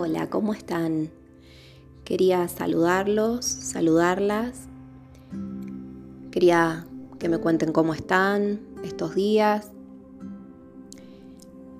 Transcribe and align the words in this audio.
Hola, 0.00 0.30
¿cómo 0.30 0.54
están? 0.54 1.10
Quería 2.04 2.46
saludarlos, 2.46 3.44
saludarlas. 3.44 4.68
Quería 6.30 6.86
que 7.18 7.28
me 7.28 7.38
cuenten 7.38 7.72
cómo 7.72 7.94
están 7.94 8.60
estos 8.84 9.16
días. 9.16 9.72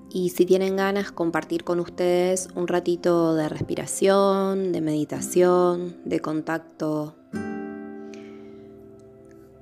Y 0.09 0.31
si 0.31 0.45
tienen 0.45 0.75
ganas, 0.75 1.13
compartir 1.13 1.63
con 1.63 1.79
ustedes 1.79 2.49
un 2.55 2.67
ratito 2.67 3.35
de 3.35 3.47
respiración, 3.47 4.73
de 4.73 4.81
meditación, 4.81 5.95
de 6.03 6.19
contacto 6.19 7.15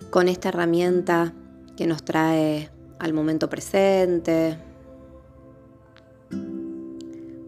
con 0.09 0.27
esta 0.29 0.49
herramienta 0.49 1.35
que 1.75 1.85
nos 1.85 2.01
trae 2.01 2.71
al 2.97 3.13
momento 3.13 3.51
presente, 3.51 4.57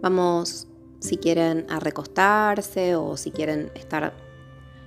Vamos, 0.02 0.69
si 1.00 1.18
quieren, 1.18 1.66
recostarse 1.80 2.96
o 2.96 3.18
si 3.18 3.32
quieren 3.32 3.72
estar 3.76 4.14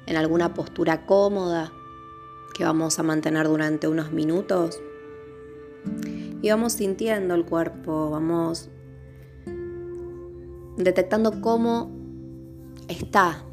en 0.06 0.16
alguna 0.16 0.54
postura 0.54 1.06
cómoda 1.06 1.72
que 2.54 2.64
vamos 2.64 2.98
a 2.98 3.02
mantener 3.02 3.48
durante 3.48 3.88
unos 3.88 4.12
minutos. 4.12 4.80
Y 6.42 6.50
vamos 6.50 6.74
sintiendo 6.74 7.34
el 7.34 7.44
cuerpo, 7.44 8.10
vamos 8.10 8.68
detectando 10.76 11.40
cómo 11.40 11.90
está, 12.88 13.44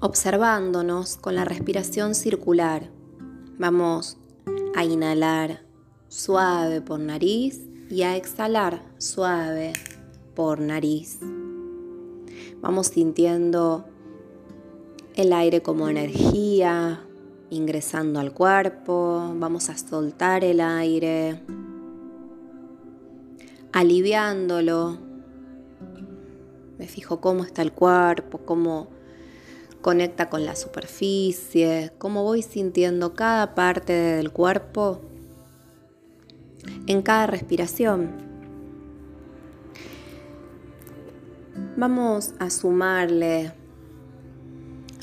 observándonos 0.00 1.16
con 1.16 1.34
la 1.34 1.44
respiración 1.44 2.14
circular. 2.14 2.90
Vamos 3.58 4.16
a 4.74 4.84
inhalar 4.84 5.66
suave 6.08 6.80
por 6.80 7.00
nariz 7.00 7.60
y 7.90 8.02
a 8.02 8.16
exhalar 8.16 8.82
suave 8.98 9.72
por 10.34 10.60
nariz. 10.60 11.18
Vamos 12.60 12.88
sintiendo 12.88 13.84
el 15.14 15.32
aire 15.32 15.62
como 15.62 15.88
energía 15.88 17.04
ingresando 17.50 18.20
al 18.20 18.32
cuerpo. 18.32 19.34
Vamos 19.36 19.68
a 19.68 19.76
soltar 19.76 20.44
el 20.44 20.60
aire, 20.60 21.42
aliviándolo. 23.72 24.98
Me 26.78 26.86
fijo 26.86 27.20
cómo 27.20 27.44
está 27.44 27.62
el 27.62 27.72
cuerpo, 27.72 28.38
cómo 28.38 28.88
conecta 29.82 30.30
con 30.30 30.44
la 30.46 30.56
superficie, 30.56 31.92
cómo 31.98 32.22
voy 32.22 32.42
sintiendo 32.42 33.14
cada 33.14 33.54
parte 33.54 33.92
del 33.92 34.30
cuerpo 34.30 35.00
en 36.86 37.02
cada 37.02 37.26
respiración. 37.26 38.29
Vamos 41.76 42.34
a 42.38 42.50
sumarle 42.50 43.52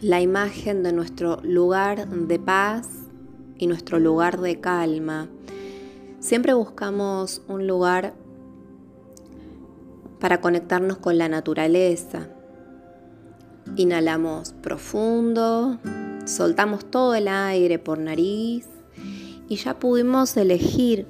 la 0.02 0.22
imagen 0.22 0.84
de 0.84 0.94
nuestro 0.94 1.42
lugar 1.44 2.08
de 2.08 2.40
paz 2.40 2.88
y 3.58 3.68
nuestro 3.68 4.00
lugar 4.00 4.40
de 4.40 4.60
calma. 4.60 5.28
Siempre 6.20 6.54
buscamos 6.54 7.42
un 7.48 7.68
lugar 7.68 8.14
para 10.20 10.40
conectarnos 10.40 10.98
con 10.98 11.18
la 11.18 11.28
naturaleza. 11.28 12.30
Inhalamos 13.76 14.54
profundo, 14.62 15.80
soltamos 16.26 16.86
todo 16.86 17.14
el 17.16 17.28
aire 17.28 17.78
por 17.78 18.00
nariz 18.00 18.68
y 19.50 19.58
ya 19.58 19.80
pudimos 19.80 20.38
elegir 20.38 21.08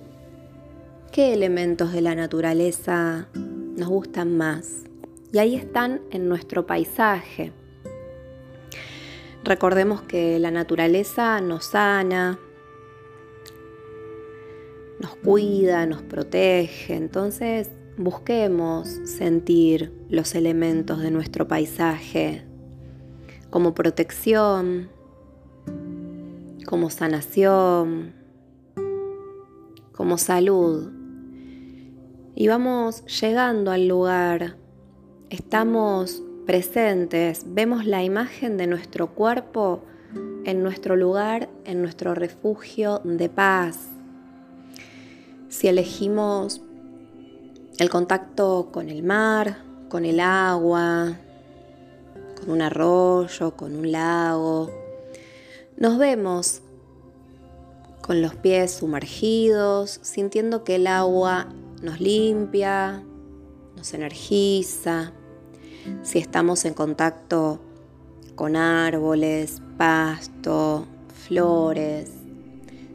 qué 1.12 1.34
elementos 1.34 1.92
de 1.92 2.02
la 2.02 2.16
naturaleza 2.16 3.28
nos 3.76 3.90
gustan 3.90 4.36
más 4.36 4.87
y 5.32 5.40
ahí 5.40 5.56
están 5.56 6.02
en 6.12 6.28
nuestro 6.30 6.66
paisaje. 6.66 7.52
Recordemos 9.44 10.02
que 10.02 10.40
la 10.40 10.52
naturaleza 10.52 11.40
nos 11.42 11.66
sana, 11.66 12.40
nos 15.00 15.16
cuida, 15.18 15.86
nos 15.86 16.02
protege, 16.02 16.96
entonces 16.96 17.72
busquemos 17.98 18.88
sentir 19.06 19.94
los 20.10 20.36
elementos 20.36 21.00
de 21.00 21.12
nuestro 21.12 21.48
paisaje 21.48 22.44
como 23.50 23.74
protección, 23.74 24.90
como 26.66 26.90
sanación, 26.90 28.14
como 29.94 30.18
salud. 30.18 30.92
Y 32.36 32.48
vamos 32.48 33.04
llegando 33.22 33.72
al 33.72 33.88
lugar 33.88 34.58
estamos 35.30 36.24
presentes, 36.46 37.44
vemos 37.48 37.86
la 37.86 38.04
imagen 38.04 38.58
de 38.58 38.68
nuestro 38.68 39.08
cuerpo 39.08 39.82
en 40.46 40.64
nuestro 40.64 40.96
lugar, 40.96 41.50
en 41.66 41.82
nuestro 41.82 42.16
refugio 42.16 43.02
de 43.04 43.28
paz. 43.28 43.80
Si 45.50 45.68
elegimos 45.68 46.62
el 47.80 47.90
contacto 47.90 48.70
con 48.72 48.90
el 48.90 49.04
mar, 49.04 49.58
con 49.90 50.06
el 50.06 50.20
agua, 50.22 51.18
con 52.40 52.52
un 52.52 52.62
arroyo, 52.62 53.56
con 53.56 53.76
un 53.76 53.92
lago, 53.92 54.72
nos 55.76 55.98
vemos 55.98 56.62
con 58.02 58.22
los 58.22 58.36
pies 58.36 58.72
sumergidos, 58.72 60.00
sintiendo 60.02 60.64
que 60.64 60.76
el 60.76 60.88
agua 60.88 61.48
nos 61.82 62.00
limpia, 62.00 63.04
nos 63.78 63.94
energiza, 63.94 65.14
si 66.02 66.18
estamos 66.18 66.66
en 66.66 66.74
contacto 66.74 67.62
con 68.36 68.56
árboles, 68.56 69.62
pasto, 69.78 70.88
flores, 71.28 72.10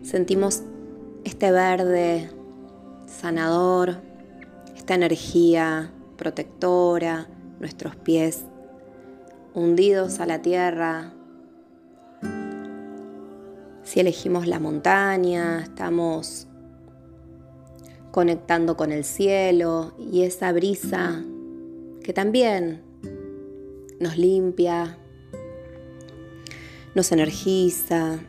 sentimos 0.02 0.62
este 1.24 1.52
verde 1.52 2.30
sanador, 3.06 4.02
esta 4.76 4.94
energía 4.94 5.92
protectora, 6.16 7.28
nuestros 7.60 7.94
pies 7.94 8.42
hundidos 9.54 10.18
a 10.18 10.26
la 10.26 10.42
tierra. 10.42 11.12
Si 13.84 14.00
elegimos 14.00 14.48
la 14.48 14.58
montaña, 14.58 15.60
estamos 15.62 16.48
conectando 18.12 18.76
con 18.76 18.92
el 18.92 19.04
cielo 19.04 19.94
y 19.98 20.22
esa 20.22 20.52
brisa 20.52 21.24
que 22.04 22.12
también 22.12 22.82
nos 23.98 24.18
limpia, 24.18 24.98
nos 26.94 27.10
energiza, 27.10 28.20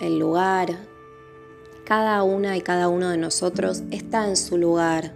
el 0.00 0.18
lugar. 0.18 0.78
Cada 1.84 2.22
una 2.22 2.56
y 2.56 2.62
cada 2.62 2.88
uno 2.88 3.10
de 3.10 3.18
nosotros 3.18 3.82
está 3.90 4.26
en 4.28 4.36
su 4.36 4.56
lugar, 4.56 5.14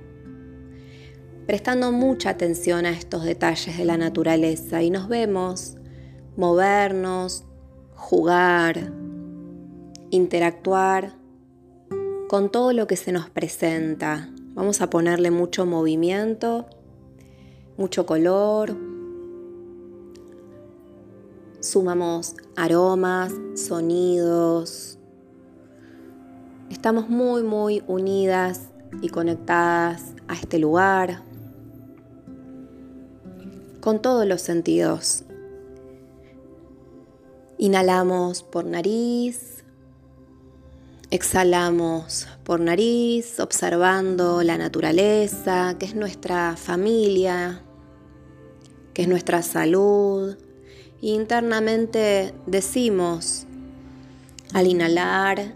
prestando 1.47 1.93
mucha 1.93 2.31
atención 2.31 2.85
a 2.85 2.91
estos 2.91 3.25
detalles 3.25 3.79
de 3.79 3.85
la 3.85 3.97
naturaleza 3.97 4.83
y 4.83 4.91
nos 4.91 5.09
vemos 5.09 5.77
movernos, 6.37 7.45
jugar, 7.95 8.93
interactuar 10.11 11.18
con 12.29 12.51
todo 12.51 12.75
lo 12.75 12.87
que 12.87 12.97
se 12.97 13.11
nos 13.11 13.31
presenta. 13.31 14.29
Vamos 14.55 14.83
a 14.83 14.91
ponerle 14.91 15.31
mucho 15.31 15.65
movimiento, 15.65 16.67
mucho 17.79 18.05
color. 18.05 18.77
Sumamos 21.61 22.35
aromas, 22.55 23.33
sonidos. 23.55 24.99
Estamos 26.71 27.09
muy, 27.09 27.43
muy 27.43 27.83
unidas 27.87 28.69
y 29.01 29.09
conectadas 29.09 30.13
a 30.29 30.35
este 30.35 30.59
lugar 30.59 31.23
con 33.81 34.03
todos 34.03 34.27
los 34.27 34.43
sentidos. 34.43 35.25
Inhalamos 37.57 38.43
por 38.43 38.67
nariz, 38.67 39.58
Exhalamos 41.11 42.29
por 42.45 42.61
nariz, 42.61 43.41
observando 43.41 44.43
la 44.43 44.59
naturaleza, 44.59 45.75
que 45.79 45.87
es 45.87 45.95
nuestra 45.95 46.55
familia, 46.57 47.63
que 48.93 49.03
es 49.03 49.09
nuestra 49.09 49.41
salud. 49.41 50.37
internamente 51.01 52.35
decimos, 52.45 53.47
al 54.53 54.67
inhalar 54.67 55.55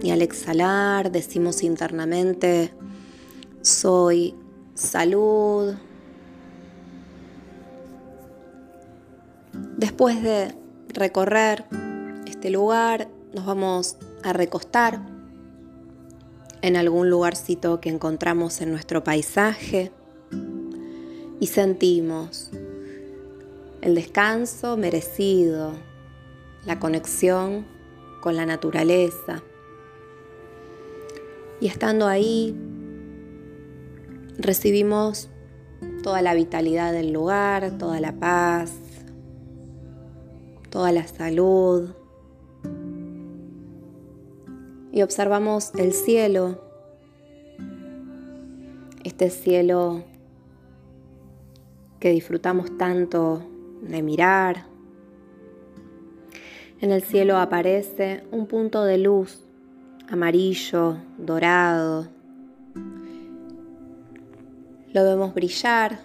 y 0.00 0.12
al 0.12 0.22
exhalar, 0.22 1.12
decimos 1.12 1.62
internamente, 1.62 2.72
soy 3.60 4.34
salud. 4.72 5.74
Después 9.76 10.22
de 10.22 10.54
recorrer 10.88 11.66
este 12.26 12.48
lugar, 12.48 13.08
nos 13.34 13.44
vamos 13.44 13.98
a 14.22 14.32
recostar 14.32 15.00
en 16.62 16.76
algún 16.76 17.08
lugarcito 17.10 17.80
que 17.80 17.88
encontramos 17.88 18.60
en 18.60 18.70
nuestro 18.70 19.04
paisaje. 19.04 19.92
y 21.40 21.46
sentimos 21.46 22.50
el 23.80 23.94
descanso 23.94 24.76
merecido, 24.76 25.72
la 26.66 26.80
conexión 26.80 27.64
con 28.20 28.34
la 28.34 28.44
naturaleza. 28.44 29.42
Y 31.60 31.68
estando 31.68 32.08
ahí, 32.08 32.56
recibimos 34.36 35.28
toda 36.02 36.22
la 36.22 36.34
vitalidad 36.34 36.92
del 36.92 37.12
lugar, 37.12 37.78
toda 37.78 38.00
la 38.00 38.12
paz, 38.18 38.72
toda 40.70 40.92
la 40.92 41.06
salud. 41.06 41.90
Y 44.92 45.02
observamos 45.02 45.72
el 45.74 45.92
cielo, 45.92 46.62
este 49.04 49.30
cielo 49.30 50.04
que 52.00 52.10
disfrutamos 52.10 52.76
tanto 52.78 53.42
de 53.82 54.02
mirar. 54.02 54.66
En 56.80 56.92
el 56.92 57.02
cielo 57.02 57.38
aparece 57.38 58.24
un 58.30 58.46
punto 58.46 58.84
de 58.84 58.98
luz 58.98 59.44
amarillo, 60.08 60.96
dorado. 61.18 62.08
Lo 64.92 65.04
vemos 65.04 65.34
brillar 65.34 66.00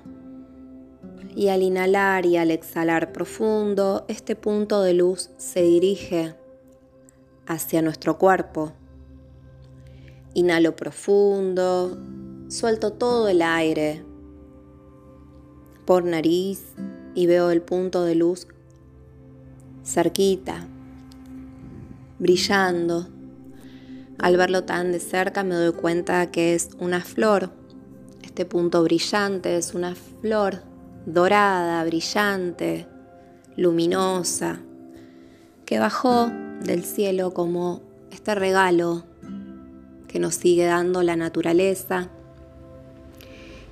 y 1.35 1.47
al 1.47 1.61
inhalar 1.61 2.25
y 2.25 2.37
al 2.37 2.51
exhalar 2.51 3.11
profundo, 3.11 4.05
este 4.07 4.35
punto 4.35 4.81
de 4.81 4.93
luz 4.93 5.29
se 5.37 5.61
dirige 5.61 6.35
hacia 7.47 7.81
nuestro 7.81 8.17
cuerpo. 8.17 8.73
Inhalo 10.33 10.75
profundo, 10.75 11.97
suelto 12.47 12.93
todo 12.93 13.27
el 13.27 13.41
aire 13.41 14.03
por 15.85 16.05
nariz 16.05 16.63
y 17.13 17.27
veo 17.27 17.51
el 17.51 17.61
punto 17.61 18.03
de 18.03 18.15
luz 18.15 18.47
cerquita, 19.83 20.67
brillando. 22.19 23.07
Al 24.17 24.37
verlo 24.37 24.63
tan 24.63 24.91
de 24.91 24.99
cerca 24.99 25.43
me 25.43 25.55
doy 25.55 25.73
cuenta 25.73 26.31
que 26.31 26.55
es 26.55 26.69
una 26.79 27.01
flor. 27.01 27.51
Este 28.23 28.45
punto 28.45 28.83
brillante 28.83 29.57
es 29.57 29.73
una 29.73 29.95
flor 29.95 30.63
dorada, 31.05 31.83
brillante, 31.83 32.87
luminosa, 33.57 34.61
que 35.65 35.79
bajó 35.79 36.31
del 36.61 36.83
cielo 36.83 37.33
como 37.33 37.81
este 38.11 38.35
regalo 38.35 39.03
que 40.07 40.19
nos 40.19 40.35
sigue 40.35 40.65
dando 40.65 41.03
la 41.03 41.15
naturaleza 41.15 42.09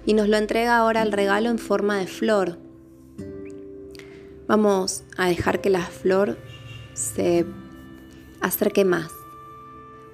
y 0.06 0.14
nos 0.14 0.28
lo 0.28 0.38
entrega 0.38 0.78
ahora 0.78 1.04
el 1.04 1.12
regalo 1.12 1.50
en 1.50 1.60
forma 1.60 1.98
de 1.98 2.08
flor. 2.08 2.58
Vamos 4.48 5.04
a 5.18 5.28
dejar 5.28 5.62
que 5.62 5.70
la 5.70 5.84
flor 5.84 6.38
se 6.94 7.46
acerque 8.42 8.84
más. 8.84 9.12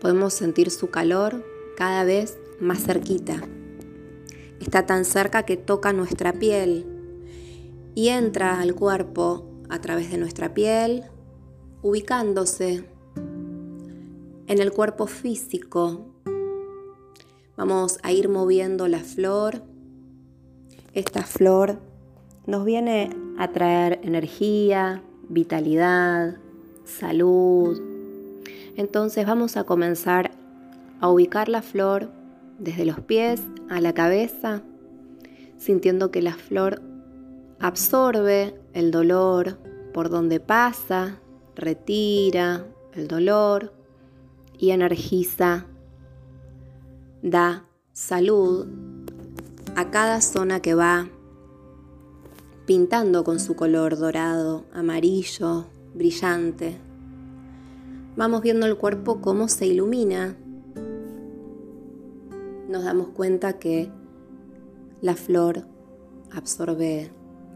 Podemos 0.02 0.34
sentir 0.34 0.70
su 0.70 0.90
calor 0.90 1.44
cada 1.76 2.04
vez 2.04 2.38
más 2.60 2.84
cerquita. 2.84 3.42
Está 4.60 4.86
tan 4.86 5.06
cerca 5.06 5.44
que 5.44 5.58
toca 5.58 5.94
nuestra 5.94 6.34
piel 6.34 6.86
y 7.96 8.10
entra 8.10 8.60
al 8.60 8.76
cuerpo 8.76 9.50
a 9.70 9.80
través 9.80 10.12
de 10.12 10.18
nuestra 10.18 10.54
piel, 10.54 11.04
ubicándose 11.88 12.84
en 14.48 14.60
el 14.60 14.72
cuerpo 14.72 15.07
físico. 15.07 16.06
Vamos 17.56 18.00
a 18.04 18.12
ir 18.12 18.30
moviendo 18.30 18.88
la 18.88 19.00
flor 19.00 19.62
esta 20.98 21.22
flor 21.22 21.78
nos 22.48 22.66
viene 22.66 23.12
a 23.38 23.50
traer 23.50 24.00
energía, 24.01 25.04
vitalidad, 25.30 26.38
salud. 26.86 27.80
Entonces 28.75 29.28
vamos 29.28 29.57
a 29.57 29.63
comenzar 29.63 30.31
a 31.00 31.07
ubicar 31.07 31.50
la 31.50 31.62
flor 31.62 32.10
desde 32.57 32.83
los 32.83 33.00
pies 33.00 33.44
a 33.69 33.80
la 33.80 33.94
cabeza, 33.94 34.63
sintiendo 35.60 36.10
que 36.10 36.24
la 36.24 36.33
flor 36.33 36.81
absorbe 37.60 38.60
el 38.74 38.90
dolor 38.90 39.60
por 39.94 40.10
donde 40.10 40.40
pasa, 40.40 41.19
retira 41.57 42.68
el 42.94 43.07
dolor 43.07 43.74
y 44.57 44.69
energiza, 44.69 45.65
da 47.21 47.65
salud 47.94 48.68
a 49.75 49.89
cada 49.89 50.21
zona 50.21 50.62
que 50.62 50.75
va 50.75 51.09
pintando 52.65 53.24
con 53.24 53.39
su 53.39 53.56
color 53.56 53.98
dorado, 53.98 54.65
amarillo, 54.71 55.65
brillante. 55.95 56.77
Vamos 58.15 58.42
viendo 58.42 58.65
el 58.65 58.77
cuerpo 58.77 59.21
cómo 59.21 59.48
se 59.48 59.65
ilumina. 59.65 60.38
Nos 62.69 62.83
damos 62.83 63.09
cuenta 63.09 63.54
que 63.54 63.89
la 65.01 65.15
flor 65.15 65.65
absorbe 66.31 67.12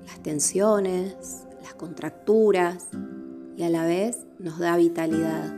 las 0.05 0.21
tensiones, 0.23 1.45
las 1.61 1.73
contracturas 1.73 2.87
y 3.61 3.63
a 3.63 3.69
la 3.69 3.85
vez 3.85 4.25
nos 4.39 4.57
da 4.57 4.75
vitalidad. 4.75 5.53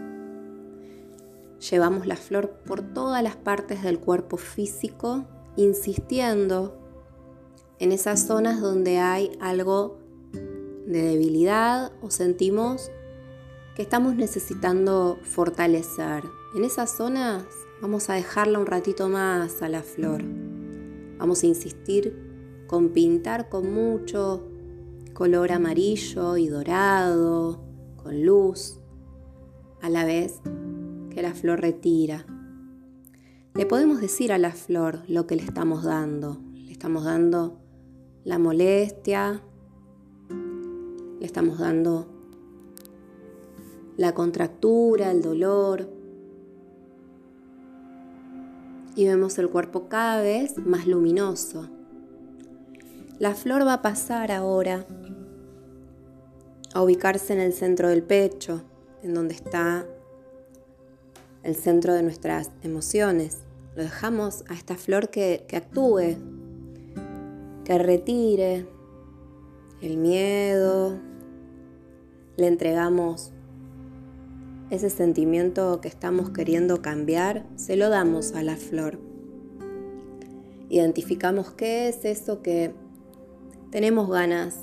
Llevamos 1.72 2.06
la 2.06 2.18
flor 2.18 2.50
por 2.66 2.82
todas 2.82 3.24
las 3.24 3.38
partes 3.38 3.82
del 3.82 3.98
cuerpo 3.98 4.36
físico 4.36 5.24
insistiendo 5.56 6.78
en 7.80 7.94
esas 7.94 8.28
zonas 8.28 8.60
donde 8.60 8.98
hay 8.98 9.32
algo 9.40 10.00
de 10.34 11.02
debilidad 11.02 11.94
o 12.02 12.12
sentimos 12.12 12.92
que 13.74 13.84
estamos 13.84 14.18
necesitando 14.18 15.18
fortalecer. 15.24 16.26
En 16.58 16.66
esas 16.66 16.90
zonas 16.98 17.46
vamos 17.82 18.10
a 18.10 18.16
dejarla 18.16 18.60
un 18.60 18.66
ratito 18.66 19.08
más 19.08 19.62
a 19.62 19.70
la 19.70 19.82
flor. 19.82 20.22
Vamos 21.20 21.42
a 21.44 21.46
insistir 21.46 22.66
con 22.68 22.90
pintar 22.90 23.48
con 23.48 23.74
mucho 23.74 24.44
color 25.14 25.54
amarillo 25.54 26.36
y 26.36 26.50
dorado, 26.50 27.73
con 28.04 28.26
luz, 28.26 28.80
a 29.82 29.90
la 29.90 30.06
vez 30.06 30.42
que 31.10 31.22
la 31.22 31.34
flor 31.34 31.62
retira. 31.62 32.26
Le 33.56 33.66
podemos 33.66 34.02
decir 34.02 34.34
a 34.34 34.38
la 34.38 34.52
flor 34.52 35.00
lo 35.08 35.26
que 35.26 35.36
le 35.36 35.44
estamos 35.44 35.84
dando. 35.84 36.40
Le 36.54 36.72
estamos 36.72 37.06
dando 37.06 37.60
la 38.24 38.40
molestia, 38.40 39.42
le 41.20 41.26
estamos 41.26 41.60
dando 41.60 42.08
la 43.96 44.14
contractura, 44.14 45.12
el 45.12 45.22
dolor. 45.22 45.90
Y 48.96 49.06
vemos 49.06 49.38
el 49.38 49.50
cuerpo 49.50 49.88
cada 49.88 50.22
vez 50.22 50.58
más 50.58 50.88
luminoso. 50.88 51.70
La 53.20 53.36
flor 53.36 53.66
va 53.66 53.74
a 53.76 53.82
pasar 53.82 54.32
ahora 54.32 54.86
a 56.74 56.82
ubicarse 56.82 57.34
en 57.34 57.40
el 57.40 57.54
centro 57.54 57.90
del 57.90 58.04
pecho, 58.04 58.64
en 59.04 59.14
donde 59.14 59.36
está 59.36 59.86
el 61.44 61.56
centro 61.56 61.94
de 61.94 62.04
nuestras 62.04 62.52
emociones. 62.64 63.40
Lo 63.76 63.84
dejamos 63.84 64.44
a 64.48 64.54
esta 64.54 64.76
flor 64.76 65.10
que, 65.10 65.46
que 65.48 65.58
actúe, 65.58 66.16
que 67.64 67.78
retire 67.78 68.66
el 69.82 69.98
miedo, 69.98 70.98
le 72.38 72.48
entregamos 72.48 73.32
ese 74.70 74.90
sentimiento 74.90 75.82
que 75.82 75.88
estamos 75.88 76.32
queriendo 76.32 76.82
cambiar, 76.82 77.46
se 77.56 77.76
lo 77.76 77.90
damos 77.90 78.34
a 78.34 78.42
la 78.42 78.56
flor. 78.56 79.00
Identificamos 80.70 81.52
qué 81.52 81.90
es 81.90 82.06
eso 82.06 82.42
que 82.42 82.74
tenemos 83.70 84.10
ganas 84.10 84.58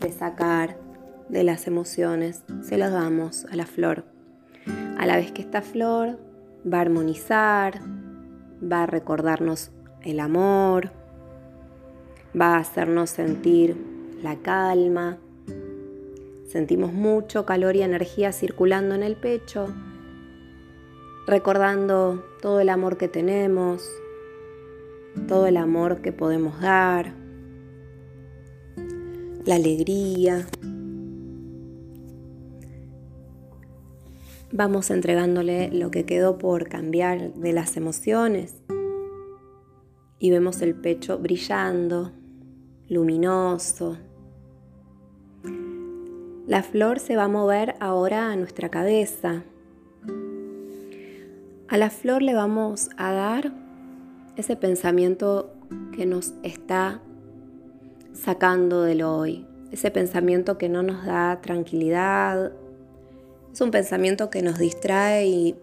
de 0.00 0.12
sacar 0.12 0.83
de 1.28 1.44
las 1.44 1.66
emociones, 1.66 2.44
se 2.62 2.78
lo 2.78 2.90
damos 2.90 3.44
a 3.46 3.56
la 3.56 3.66
flor 3.66 4.04
a 4.98 5.06
la 5.06 5.16
vez 5.16 5.32
que 5.32 5.42
esta 5.42 5.62
flor 5.62 6.18
va 6.70 6.78
a 6.78 6.80
armonizar, 6.80 7.80
va 8.60 8.84
a 8.84 8.86
recordarnos 8.86 9.70
el 10.02 10.20
amor, 10.20 10.92
va 12.38 12.56
a 12.56 12.60
hacernos 12.60 13.10
sentir 13.10 13.76
la 14.22 14.36
calma. 14.36 15.18
Sentimos 16.46 16.92
mucho 16.92 17.44
calor 17.44 17.76
y 17.76 17.82
energía 17.82 18.32
circulando 18.32 18.94
en 18.94 19.02
el 19.02 19.16
pecho, 19.16 19.68
recordando 21.26 22.24
todo 22.40 22.60
el 22.60 22.68
amor 22.68 22.96
que 22.96 23.08
tenemos, 23.08 23.86
todo 25.28 25.46
el 25.46 25.56
amor 25.56 26.00
que 26.00 26.12
podemos 26.12 26.60
dar, 26.60 27.12
la 29.44 29.56
alegría, 29.56 30.46
Vamos 34.56 34.92
entregándole 34.92 35.68
lo 35.72 35.90
que 35.90 36.06
quedó 36.06 36.38
por 36.38 36.68
cambiar 36.68 37.34
de 37.34 37.52
las 37.52 37.76
emociones 37.76 38.62
y 40.20 40.30
vemos 40.30 40.62
el 40.62 40.76
pecho 40.76 41.18
brillando, 41.18 42.12
luminoso. 42.88 43.98
La 46.46 46.62
flor 46.62 47.00
se 47.00 47.16
va 47.16 47.24
a 47.24 47.28
mover 47.28 47.74
ahora 47.80 48.30
a 48.30 48.36
nuestra 48.36 48.68
cabeza. 48.68 49.42
A 51.66 51.76
la 51.76 51.90
flor 51.90 52.22
le 52.22 52.34
vamos 52.34 52.90
a 52.96 53.12
dar 53.12 53.52
ese 54.36 54.54
pensamiento 54.54 55.52
que 55.90 56.06
nos 56.06 56.32
está 56.44 57.00
sacando 58.12 58.82
del 58.82 59.02
hoy, 59.02 59.48
ese 59.72 59.90
pensamiento 59.90 60.58
que 60.58 60.68
no 60.68 60.84
nos 60.84 61.04
da 61.04 61.40
tranquilidad, 61.40 62.52
es 63.54 63.60
un 63.60 63.70
pensamiento 63.70 64.30
que 64.30 64.42
nos 64.42 64.58
distrae 64.58 65.28
y 65.28 65.54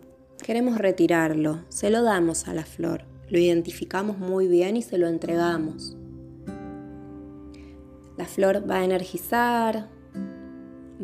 queremos 0.41 0.77
retirarlo, 0.77 1.59
se 1.67 1.89
lo 1.89 2.03
damos 2.03 2.47
a 2.47 2.53
la 2.53 2.63
flor, 2.63 3.03
lo 3.27 3.37
identificamos 3.37 4.17
muy 4.17 4.47
bien 4.47 4.77
y 4.77 4.81
se 4.81 4.97
lo 4.97 5.09
entregamos. 5.09 5.97
La 8.15 8.25
flor 8.27 8.63
va 8.69 8.77
a 8.77 8.85
energizar, 8.85 9.89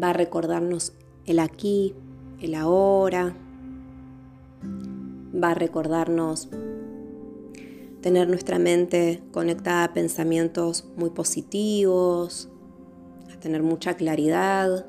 va 0.01 0.12
a 0.12 0.13
recordarnos 0.13 0.94
el 1.25 1.39
aquí, 1.39 1.94
el 2.39 2.56
ahora, 2.56 3.36
va 4.63 5.51
a 5.51 5.56
recordarnos 5.56 6.48
tener 8.00 8.29
nuestra 8.29 8.60
mente 8.60 9.22
conectada 9.34 9.84
a 9.84 9.94
pensamientos 9.94 10.88
muy 10.96 11.10
positivos, 11.10 12.48
a 13.29 13.38
tener 13.41 13.62
mucha 13.62 13.96
claridad, 13.96 14.86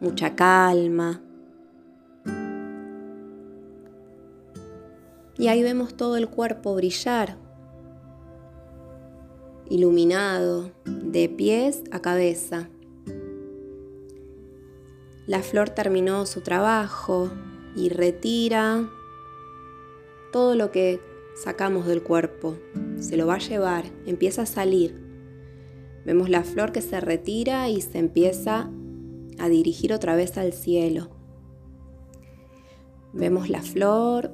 mucha 0.00 0.34
calma. 0.34 1.20
Y 5.38 5.48
ahí 5.48 5.62
vemos 5.62 5.94
todo 5.94 6.16
el 6.16 6.28
cuerpo 6.28 6.74
brillar, 6.74 7.38
iluminado 9.70 10.70
de 10.84 11.28
pies 11.28 11.82
a 11.92 12.00
cabeza. 12.00 12.68
La 15.26 15.42
flor 15.42 15.70
terminó 15.70 16.26
su 16.26 16.40
trabajo 16.42 17.30
y 17.76 17.88
retira 17.88 18.90
todo 20.32 20.54
lo 20.56 20.70
que 20.70 21.00
sacamos 21.34 21.86
del 21.86 22.02
cuerpo. 22.02 22.56
Se 22.98 23.16
lo 23.16 23.26
va 23.26 23.36
a 23.36 23.38
llevar, 23.38 23.84
empieza 24.06 24.42
a 24.42 24.46
salir. 24.46 24.94
Vemos 26.04 26.28
la 26.28 26.42
flor 26.42 26.72
que 26.72 26.82
se 26.82 27.00
retira 27.00 27.68
y 27.68 27.80
se 27.80 27.98
empieza 27.98 28.70
a 29.40 29.48
dirigir 29.48 29.92
otra 29.92 30.14
vez 30.14 30.36
al 30.38 30.52
cielo. 30.52 31.08
Vemos 33.12 33.48
la 33.48 33.62
flor, 33.62 34.32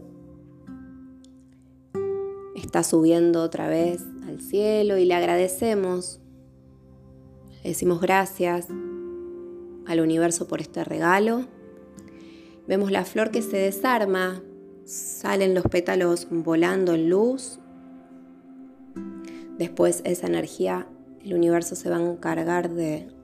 está 2.54 2.82
subiendo 2.82 3.42
otra 3.42 3.68
vez 3.68 4.04
al 4.26 4.40
cielo 4.40 4.98
y 4.98 5.04
le 5.04 5.14
agradecemos. 5.14 6.20
Le 7.62 7.70
decimos 7.70 8.00
gracias 8.00 8.66
al 9.86 10.00
universo 10.00 10.48
por 10.48 10.60
este 10.60 10.84
regalo. 10.84 11.46
Vemos 12.66 12.90
la 12.90 13.04
flor 13.04 13.30
que 13.30 13.42
se 13.42 13.56
desarma, 13.56 14.42
salen 14.84 15.54
los 15.54 15.64
pétalos 15.64 16.26
volando 16.30 16.94
en 16.94 17.08
luz. 17.08 17.60
Después 19.56 20.02
esa 20.04 20.26
energía, 20.26 20.88
el 21.24 21.34
universo 21.34 21.76
se 21.76 21.88
va 21.88 21.96
a 21.96 22.12
encargar 22.12 22.70
de 22.70 23.15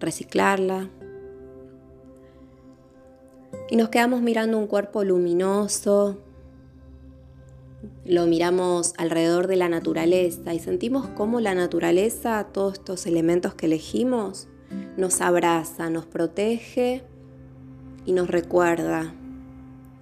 reciclarla. 0.00 0.90
Y 3.70 3.76
nos 3.76 3.88
quedamos 3.88 4.20
mirando 4.20 4.58
un 4.58 4.66
cuerpo 4.66 5.04
luminoso, 5.04 6.18
lo 8.04 8.26
miramos 8.26 8.94
alrededor 8.98 9.46
de 9.46 9.56
la 9.56 9.68
naturaleza 9.68 10.54
y 10.54 10.58
sentimos 10.58 11.06
cómo 11.08 11.40
la 11.40 11.54
naturaleza, 11.54 12.48
todos 12.52 12.74
estos 12.74 13.06
elementos 13.06 13.54
que 13.54 13.66
elegimos, 13.66 14.48
nos 14.96 15.20
abraza, 15.20 15.90
nos 15.90 16.06
protege 16.06 17.02
y 18.04 18.12
nos 18.12 18.28
recuerda 18.28 19.14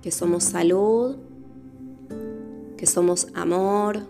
que 0.03 0.11
somos 0.11 0.45
salud, 0.45 1.17
que 2.77 2.87
somos 2.87 3.29
amor, 3.35 4.01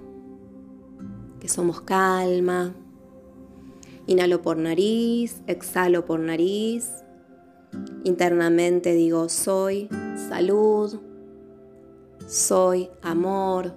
que 1.40 1.48
somos 1.48 1.82
calma. 1.82 2.72
Inhalo 4.06 4.42
por 4.42 4.56
nariz, 4.56 5.42
exhalo 5.46 6.04
por 6.04 6.20
nariz. 6.20 6.90
Internamente 8.04 8.92
digo 8.92 9.28
soy 9.28 9.88
salud, 10.28 11.00
soy 12.26 12.90
amor, 13.02 13.74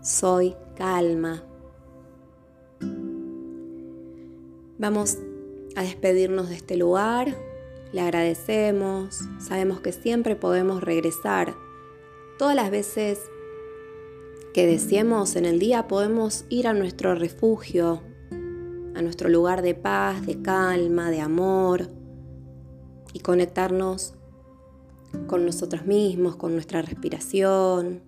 soy 0.00 0.56
calma. 0.76 1.44
Vamos 4.78 5.18
a 5.76 5.82
despedirnos 5.82 6.48
de 6.48 6.56
este 6.56 6.76
lugar, 6.76 7.36
le 7.92 8.00
agradecemos, 8.00 9.20
sabemos 9.38 9.80
que 9.80 9.92
siempre 9.92 10.34
podemos 10.34 10.82
regresar. 10.82 11.54
Todas 12.38 12.56
las 12.56 12.70
veces 12.70 13.20
que 14.52 14.66
deseemos 14.66 15.36
en 15.36 15.44
el 15.44 15.58
día 15.58 15.86
podemos 15.86 16.46
ir 16.48 16.66
a 16.66 16.72
nuestro 16.72 17.14
refugio, 17.14 18.02
a 19.02 19.04
nuestro 19.04 19.28
lugar 19.28 19.62
de 19.62 19.74
paz, 19.74 20.24
de 20.26 20.42
calma, 20.42 21.10
de 21.10 21.20
amor 21.20 21.88
y 23.12 23.18
conectarnos 23.18 24.14
con 25.26 25.44
nosotros 25.44 25.86
mismos, 25.86 26.36
con 26.36 26.52
nuestra 26.52 26.82
respiración. 26.82 28.00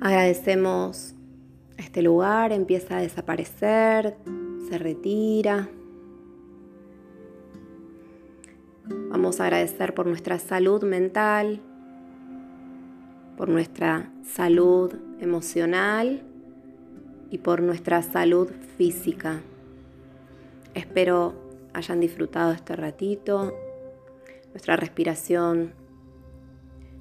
Agradecemos 0.00 1.14
este 1.76 2.02
lugar, 2.02 2.52
empieza 2.52 2.98
a 2.98 3.00
desaparecer, 3.00 4.16
se 4.68 4.78
retira. 4.78 5.68
Vamos 9.10 9.40
a 9.40 9.44
agradecer 9.46 9.92
por 9.92 10.06
nuestra 10.06 10.38
salud 10.38 10.84
mental, 10.84 11.60
por 13.36 13.48
nuestra 13.48 14.12
salud 14.22 14.94
emocional 15.18 16.29
y 17.30 17.38
por 17.38 17.62
nuestra 17.62 18.02
salud 18.02 18.48
física. 18.76 19.40
Espero 20.74 21.34
hayan 21.72 22.00
disfrutado 22.00 22.52
este 22.52 22.76
ratito. 22.76 23.54
Nuestra 24.50 24.76
respiración 24.76 25.72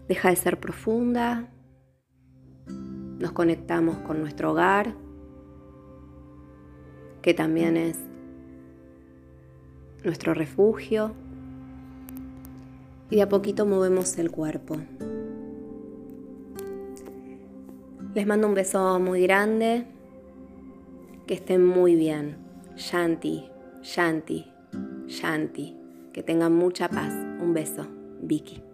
deja 0.07 0.29
de 0.29 0.35
ser 0.35 0.59
profunda. 0.59 1.49
Nos 2.67 3.31
conectamos 3.31 3.97
con 3.99 4.21
nuestro 4.21 4.51
hogar, 4.51 4.93
que 7.21 7.33
también 7.33 7.75
es 7.75 7.97
nuestro 10.03 10.33
refugio. 10.33 11.13
Y 13.09 13.15
de 13.15 13.23
a 13.23 13.29
poquito 13.29 13.65
movemos 13.65 14.17
el 14.19 14.29
cuerpo. 14.29 14.77
Les 18.13 18.25
mando 18.25 18.47
un 18.47 18.53
beso 18.53 18.99
muy 18.99 19.23
grande. 19.23 19.85
Que 21.29 21.35
estén 21.35 21.63
muy 21.63 21.93
bien. 21.93 22.37
Shanti, 22.75 23.51
Shanti, 23.83 24.51
Shanti. 25.05 25.77
Que 26.11 26.23
tengan 26.23 26.55
mucha 26.55 26.89
paz. 26.89 27.13
Un 27.39 27.53
beso, 27.53 27.85
Vicky. 28.19 28.68